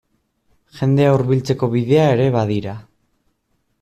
Jendea 0.77 1.11
hurbiltzeko 1.17 1.69
bidea 1.75 2.07
ere 2.17 2.27
badira. 2.37 2.75